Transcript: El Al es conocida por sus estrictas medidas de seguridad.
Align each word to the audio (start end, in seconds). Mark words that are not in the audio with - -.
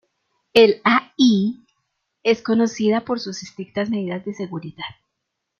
El 0.55 0.81
Al 0.83 1.09
es 2.23 2.41
conocida 2.41 3.05
por 3.05 3.19
sus 3.19 3.43
estrictas 3.43 3.91
medidas 3.91 4.25
de 4.25 4.33
seguridad. 4.33 4.83